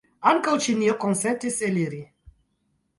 [0.29, 2.05] Ankaŭ Ĉinio konsentis eliri.